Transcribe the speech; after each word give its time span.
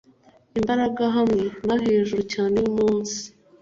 imbaraga 0.59 1.03
hamwe 1.15 1.43
na 1.67 1.75
hejuru 1.83 2.21
cyane! 2.33 2.55
y'umunsi 2.63 3.19